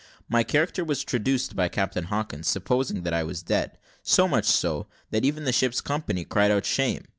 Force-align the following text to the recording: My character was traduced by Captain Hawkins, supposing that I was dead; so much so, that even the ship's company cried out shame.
My 0.27 0.41
character 0.43 0.83
was 0.83 1.03
traduced 1.03 1.55
by 1.55 1.69
Captain 1.69 2.05
Hawkins, 2.05 2.47
supposing 2.47 3.03
that 3.03 3.13
I 3.13 3.21
was 3.21 3.43
dead; 3.43 3.77
so 4.01 4.27
much 4.27 4.45
so, 4.45 4.87
that 5.11 5.23
even 5.23 5.43
the 5.43 5.53
ship's 5.53 5.79
company 5.79 6.25
cried 6.25 6.49
out 6.49 6.65
shame. 6.65 7.05